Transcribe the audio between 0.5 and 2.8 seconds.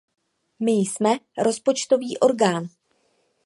My jsme rozpočtový orgán.